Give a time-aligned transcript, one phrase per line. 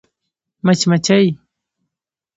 [0.65, 1.25] 🐝 مچمچۍ